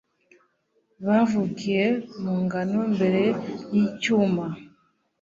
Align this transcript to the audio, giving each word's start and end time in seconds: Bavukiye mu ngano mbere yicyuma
Bavukiye 1.05 1.85
mu 2.21 2.33
ngano 2.43 2.79
mbere 2.93 3.23
yicyuma 3.73 4.45